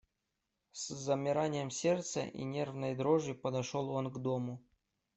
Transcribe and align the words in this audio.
С 0.71 0.87
замиранием 0.87 1.69
сердца 1.69 2.21
и 2.21 2.43
нервной 2.43 2.95
дрожью 2.95 3.35
подошел 3.39 3.91
он 3.91 4.11
к 4.11 4.17
дому. 4.17 4.59